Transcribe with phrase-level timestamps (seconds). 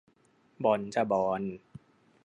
[0.63, 1.41] บอลจ้ะบอล